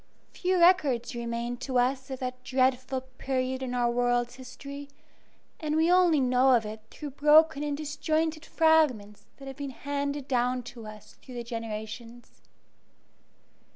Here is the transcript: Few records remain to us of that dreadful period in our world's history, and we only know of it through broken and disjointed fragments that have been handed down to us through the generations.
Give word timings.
Few 0.33 0.57
records 0.57 1.13
remain 1.13 1.57
to 1.57 1.77
us 1.77 2.09
of 2.09 2.17
that 2.21 2.43
dreadful 2.43 3.01
period 3.19 3.61
in 3.61 3.75
our 3.75 3.91
world's 3.91 4.33
history, 4.33 4.89
and 5.59 5.75
we 5.75 5.91
only 5.91 6.19
know 6.19 6.55
of 6.55 6.65
it 6.65 6.81
through 6.89 7.11
broken 7.11 7.61
and 7.61 7.77
disjointed 7.77 8.43
fragments 8.47 9.25
that 9.37 9.47
have 9.47 9.57
been 9.57 9.69
handed 9.69 10.27
down 10.27 10.63
to 10.73 10.87
us 10.87 11.17
through 11.21 11.35
the 11.35 11.43
generations. 11.43 12.41